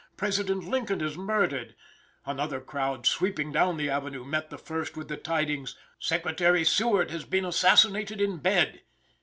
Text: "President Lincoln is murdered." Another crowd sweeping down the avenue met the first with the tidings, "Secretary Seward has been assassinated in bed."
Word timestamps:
"President 0.17 0.67
Lincoln 0.67 0.99
is 0.99 1.15
murdered." 1.15 1.75
Another 2.25 2.59
crowd 2.59 3.05
sweeping 3.05 3.51
down 3.51 3.77
the 3.77 3.87
avenue 3.91 4.25
met 4.25 4.49
the 4.49 4.57
first 4.57 4.97
with 4.97 5.09
the 5.09 5.15
tidings, 5.15 5.75
"Secretary 5.99 6.63
Seward 6.63 7.11
has 7.11 7.23
been 7.23 7.45
assassinated 7.45 8.19
in 8.19 8.37
bed." 8.37 8.81